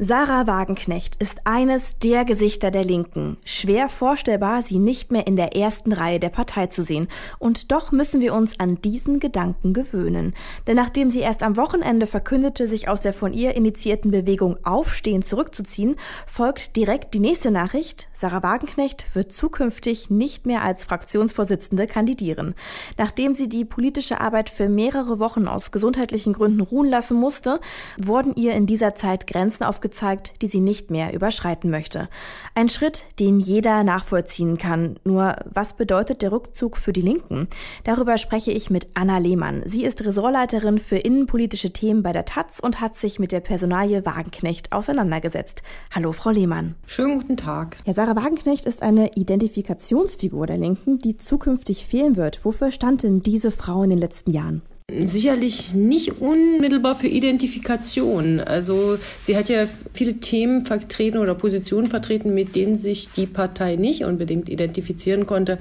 [0.00, 3.36] Sarah Wagenknecht ist eines der Gesichter der Linken.
[3.44, 7.08] Schwer vorstellbar, sie nicht mehr in der ersten Reihe der Partei zu sehen.
[7.40, 10.34] Und doch müssen wir uns an diesen Gedanken gewöhnen.
[10.68, 15.22] Denn nachdem sie erst am Wochenende verkündete, sich aus der von ihr initiierten Bewegung Aufstehen
[15.22, 15.96] zurückzuziehen,
[16.28, 18.06] folgt direkt die nächste Nachricht.
[18.12, 22.54] Sarah Wagenknecht wird zukünftig nicht mehr als Fraktionsvorsitzende kandidieren.
[22.98, 27.58] Nachdem sie die politische Arbeit für mehrere Wochen aus gesundheitlichen Gründen ruhen lassen musste,
[28.00, 32.08] wurden ihr in dieser Zeit Grenzen aufgezeigt aufgezeigt, die sie nicht mehr überschreiten möchte.
[32.54, 34.98] Ein Schritt, den jeder nachvollziehen kann.
[35.04, 37.48] Nur was bedeutet der Rückzug für die Linken?
[37.84, 39.62] Darüber spreche ich mit Anna Lehmann.
[39.64, 44.04] Sie ist Ressortleiterin für innenpolitische Themen bei der Taz und hat sich mit der Personalie
[44.04, 45.62] Wagenknecht auseinandergesetzt.
[45.94, 46.74] Hallo, Frau Lehmann.
[46.86, 47.76] Schönen guten Tag.
[47.84, 52.44] Ja, Sarah Wagenknecht ist eine Identifikationsfigur der Linken, die zukünftig fehlen wird.
[52.44, 54.62] Wofür stand denn diese Frau in den letzten Jahren?
[54.90, 58.40] Sicherlich nicht unmittelbar für Identifikation.
[58.40, 63.76] Also sie hat ja viele Themen vertreten oder Positionen vertreten, mit denen sich die Partei
[63.76, 65.58] nicht unbedingt identifizieren konnte.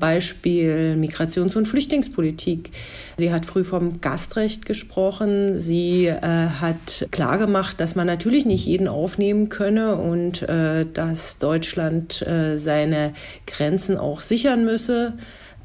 [0.00, 2.72] Beispiel Migrations- und Flüchtlingspolitik.
[3.16, 5.56] Sie hat früh vom Gastrecht gesprochen.
[5.56, 12.26] Sie äh, hat klargemacht, dass man natürlich nicht jeden aufnehmen könne und äh, dass Deutschland
[12.26, 13.14] äh, seine
[13.46, 15.12] Grenzen auch sichern müsse.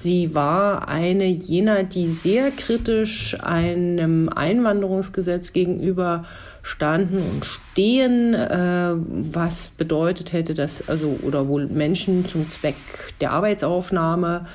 [0.02, 6.26] Sie war eine jener, die sehr kritisch einem Einwanderungsgesetz gegenüber
[6.62, 12.76] standen und stehen, äh, was bedeutet hätte, dass also oder wohl Menschen zum Zweck
[13.20, 14.46] der Arbeitsaufnahme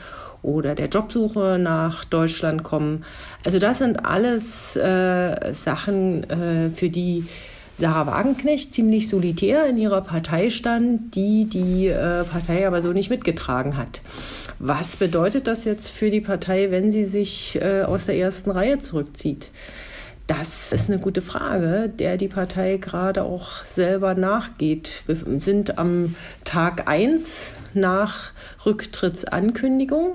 [0.43, 3.05] oder der Jobsuche nach Deutschland kommen.
[3.45, 7.27] Also das sind alles äh, Sachen, äh, für die
[7.77, 13.11] Sarah Wagenknecht ziemlich solitär in ihrer Partei stand, die die äh, Partei aber so nicht
[13.11, 14.01] mitgetragen hat.
[14.61, 18.79] Was bedeutet das jetzt für die Partei, wenn sie sich äh, aus der ersten Reihe
[18.79, 19.51] zurückzieht?
[20.27, 25.03] Das ist eine gute Frage, der die Partei gerade auch selber nachgeht.
[25.07, 26.15] Wir sind am
[26.45, 28.33] Tag 1 nach
[28.65, 30.15] Rücktrittsankündigung.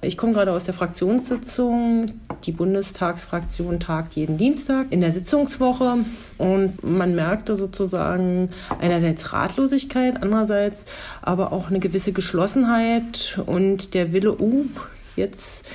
[0.00, 2.06] Ich komme gerade aus der Fraktionssitzung.
[2.44, 5.98] Die Bundestagsfraktion tagt jeden Dienstag in der Sitzungswoche
[6.38, 10.86] und man merkte sozusagen einerseits Ratlosigkeit, andererseits
[11.22, 14.66] aber auch eine gewisse Geschlossenheit und der Wille, uh,
[15.16, 15.66] jetzt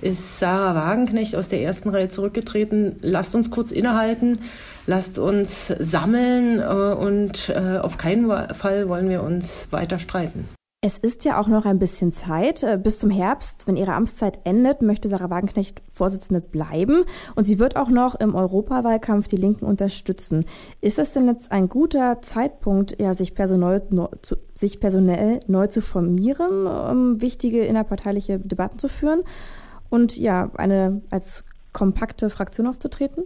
[0.00, 2.96] ist Sarah Wagenknecht aus der ersten Reihe zurückgetreten.
[3.00, 4.38] Lasst uns kurz innehalten,
[4.86, 10.48] lasst uns sammeln äh, und äh, auf keinen Fall wollen wir uns weiter streiten.
[10.80, 12.62] Es ist ja auch noch ein bisschen Zeit.
[12.62, 17.04] Äh, bis zum Herbst, wenn ihre Amtszeit endet, möchte Sarah Wagenknecht Vorsitzende bleiben.
[17.34, 20.46] Und sie wird auch noch im Europawahlkampf die Linken unterstützen.
[20.80, 23.82] Ist es denn jetzt ein guter Zeitpunkt, ja, sich personell,
[24.54, 29.22] sich personell neu zu formieren, um wichtige innerparteiliche Debatten zu führen
[29.90, 33.24] und ja, eine als kompakte Fraktion aufzutreten?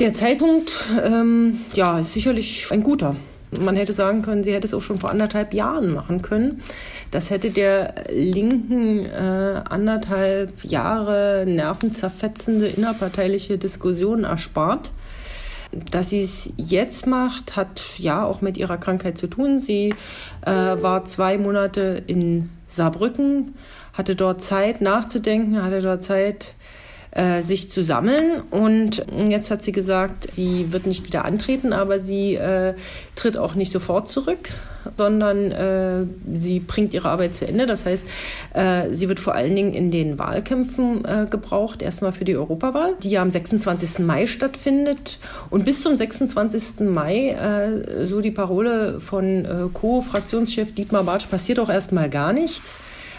[0.00, 3.16] Der Zeitpunkt, ähm, ja, ist sicherlich ein guter.
[3.60, 6.62] Man hätte sagen können, sie hätte es auch schon vor anderthalb Jahren machen können.
[7.10, 14.90] Das hätte der Linken äh, anderthalb Jahre nervenzerfetzende innerparteiliche Diskussionen erspart.
[15.90, 19.60] Dass sie es jetzt macht, hat ja auch mit ihrer Krankheit zu tun.
[19.60, 19.94] Sie
[20.42, 23.54] äh, war zwei Monate in Saarbrücken,
[23.92, 26.54] hatte dort Zeit nachzudenken, hatte dort Zeit,
[27.16, 28.42] äh, sich zu sammeln.
[28.50, 32.74] Und jetzt hat sie gesagt, sie wird nicht wieder antreten, aber sie äh,
[33.14, 34.50] tritt auch nicht sofort zurück,
[34.98, 37.64] sondern äh, sie bringt ihre Arbeit zu Ende.
[37.64, 38.04] Das heißt,
[38.52, 42.94] äh, sie wird vor allen Dingen in den Wahlkämpfen äh, gebraucht, erstmal für die Europawahl,
[43.02, 44.00] die ja am 26.
[44.00, 45.18] Mai stattfindet.
[45.48, 46.80] Und bis zum 26.
[46.80, 52.78] Mai, äh, so die Parole von Co-Fraktionschef Dietmar Bartsch, passiert auch erstmal gar nichts.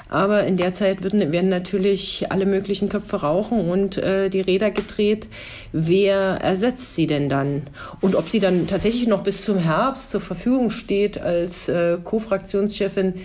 [0.10, 4.72] Aber in der Zeit werden, werden natürlich alle möglichen Köpfe rauchen und äh, die Räder
[4.72, 5.28] gedreht.
[5.72, 7.64] Wer ersetzt sie denn dann?
[8.02, 13.16] Und ob sie dann tatsächlich noch bis zum Herbst zur Verfügung steht als äh, Co-Fraktionschefin,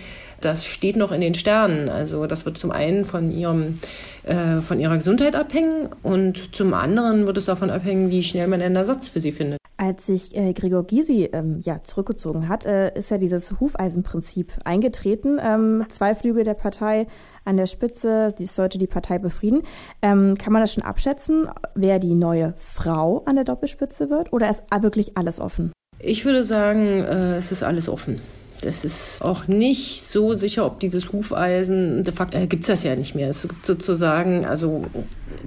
[0.41, 1.87] das steht noch in den Sternen.
[1.87, 3.75] Also das wird zum einen von ihrem
[4.23, 8.61] äh, von ihrer Gesundheit abhängen und zum anderen wird es davon abhängen, wie schnell man
[8.61, 9.59] einen Ersatz für sie findet.
[9.83, 15.41] Als sich äh, Gregor Gysi ähm, ja, zurückgezogen hat, äh, ist ja dieses Hufeisenprinzip eingetreten.
[15.43, 17.05] Ähm, zwei Flügel der Partei
[17.43, 19.61] an der Spitze, dies sollte die Partei befrieden.
[20.01, 24.49] Ähm, kann man das schon abschätzen, wer die neue Frau an der Doppelspitze wird oder
[24.49, 25.73] ist wirklich alles offen?
[25.99, 28.21] Ich würde sagen, äh, es ist alles offen.
[28.65, 32.83] Es ist auch nicht so sicher, ob dieses Hufeisen, de facto äh, gibt es das
[32.83, 33.29] ja nicht mehr.
[33.29, 34.85] Es gibt sozusagen, also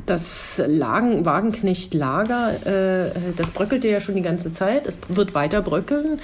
[0.07, 4.87] das Lagen, Wagenknecht-Lager, äh, das bröckelte ja schon die ganze Zeit.
[4.87, 6.21] Es wird weiter bröckeln.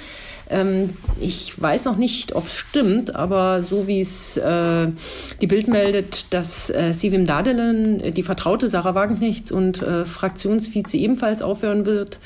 [0.49, 4.87] Ähm, ich weiß noch nicht, ob es stimmt, aber so wie es äh,
[5.41, 11.41] die Bild meldet, dass äh, Sivim Dadelen, die Vertraute Sarah Wagenknechts und äh, Fraktionsvize ebenfalls
[11.41, 12.19] aufhören wird,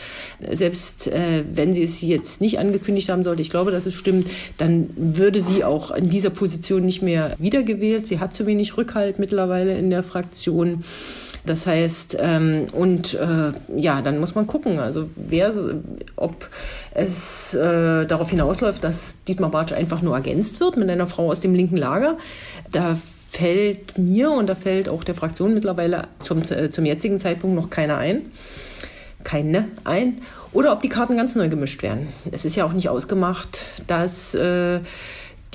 [0.52, 4.28] selbst äh, wenn sie es jetzt nicht angekündigt haben sollte, ich glaube, dass es stimmt,
[4.58, 8.08] dann würde sie auch in dieser Position nicht mehr wiedergewählt.
[8.08, 10.84] Sie hat zu wenig Rückhalt mittlerweile in der Fraktion.
[11.48, 15.54] Das heißt, ähm, und äh, ja, dann muss man gucken, also wer,
[16.16, 16.50] ob
[16.94, 21.40] es äh, darauf hinausläuft, dass Dietmar Bartsch einfach nur ergänzt wird mit einer Frau aus
[21.40, 22.18] dem linken Lager.
[22.72, 22.98] Da
[23.30, 27.70] fällt mir und da fällt auch der Fraktion mittlerweile zum, äh, zum jetzigen Zeitpunkt noch
[27.70, 28.28] keiner ein.
[29.24, 30.20] Keine ein.
[30.54, 32.08] Oder ob die Karten ganz neu gemischt werden.
[32.32, 34.80] Es ist ja auch nicht ausgemacht, dass äh,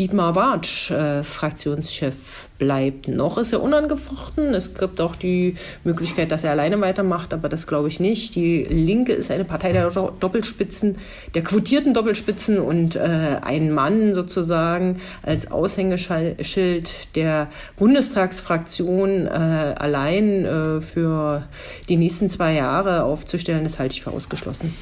[0.02, 3.06] Dietmar Bartsch äh, Fraktionschef bleibt.
[3.06, 4.52] Noch ist er unangefochten.
[4.52, 5.54] Es gibt auch die
[5.84, 8.34] Möglichkeit, dass er alleine weitermacht, aber das glaube ich nicht.
[8.34, 10.98] Die Linke ist eine Partei der Doppelspitzen,
[11.36, 20.80] der quotierten Doppelspitzen und äh, ein Mann sozusagen als Aushängeschild der Bundestagsfraktion äh, allein äh,
[20.80, 21.44] für
[21.88, 24.74] die nächsten zwei Jahre aufzustellen, das halte ich für ausgeschlossen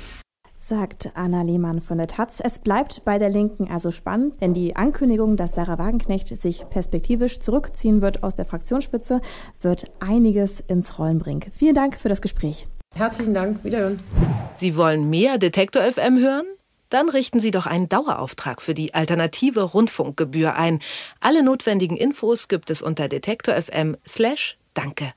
[0.70, 2.38] sagt Anna Lehmann von der Taz.
[2.38, 7.40] Es bleibt bei der Linken also spannend, denn die Ankündigung, dass Sarah Wagenknecht sich perspektivisch
[7.40, 9.20] zurückziehen wird aus der Fraktionsspitze,
[9.61, 11.43] wird einiges ins Rollen bringen.
[11.52, 12.69] Vielen Dank für das Gespräch.
[12.94, 13.99] Herzlichen Dank, wiederhören.
[14.55, 16.46] Sie wollen mehr Detektor FM hören?
[16.88, 20.78] Dann richten Sie doch einen Dauerauftrag für die alternative Rundfunkgebühr ein.
[21.19, 25.08] Alle notwendigen Infos gibt es unter detektor.fm/danke.